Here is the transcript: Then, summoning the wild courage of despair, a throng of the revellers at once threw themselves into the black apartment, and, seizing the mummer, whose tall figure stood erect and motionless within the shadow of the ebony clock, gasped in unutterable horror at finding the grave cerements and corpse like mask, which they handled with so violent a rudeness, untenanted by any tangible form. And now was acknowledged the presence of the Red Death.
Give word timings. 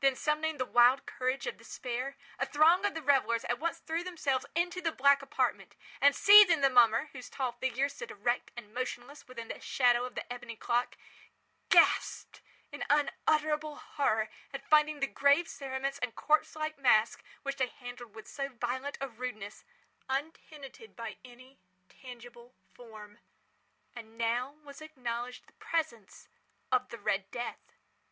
Then, 0.00 0.16
summoning 0.16 0.56
the 0.58 0.64
wild 0.66 1.06
courage 1.06 1.46
of 1.46 1.56
despair, 1.56 2.16
a 2.36 2.44
throng 2.44 2.84
of 2.84 2.94
the 2.94 3.00
revellers 3.00 3.44
at 3.44 3.60
once 3.60 3.78
threw 3.78 4.02
themselves 4.02 4.44
into 4.56 4.80
the 4.80 4.90
black 4.90 5.22
apartment, 5.22 5.76
and, 6.00 6.16
seizing 6.16 6.62
the 6.62 6.68
mummer, 6.68 7.10
whose 7.12 7.30
tall 7.30 7.52
figure 7.52 7.88
stood 7.88 8.10
erect 8.10 8.50
and 8.56 8.74
motionless 8.74 9.28
within 9.28 9.46
the 9.46 9.60
shadow 9.60 10.04
of 10.04 10.16
the 10.16 10.32
ebony 10.32 10.56
clock, 10.56 10.96
gasped 11.68 12.40
in 12.72 12.82
unutterable 12.90 13.76
horror 13.76 14.30
at 14.52 14.66
finding 14.66 14.98
the 14.98 15.06
grave 15.06 15.46
cerements 15.46 16.00
and 16.00 16.16
corpse 16.16 16.56
like 16.56 16.76
mask, 16.76 17.22
which 17.44 17.54
they 17.58 17.68
handled 17.68 18.16
with 18.16 18.26
so 18.26 18.48
violent 18.48 18.98
a 19.00 19.06
rudeness, 19.08 19.62
untenanted 20.08 20.96
by 20.96 21.18
any 21.24 21.56
tangible 21.88 22.52
form. 22.74 23.20
And 23.94 24.18
now 24.18 24.56
was 24.64 24.82
acknowledged 24.82 25.46
the 25.46 25.52
presence 25.52 26.26
of 26.72 26.88
the 26.88 26.98
Red 26.98 27.30
Death. 27.30 27.60